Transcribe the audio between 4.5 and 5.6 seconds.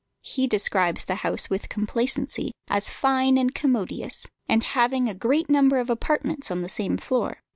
having a great